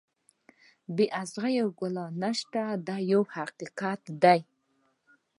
بې 0.95 1.05
اغزیو 1.21 1.67
ګلان 1.79 2.11
نشته 2.23 2.63
دا 2.87 2.95
یو 3.11 3.21
حقیقت 3.35 4.01
دی. 4.23 4.39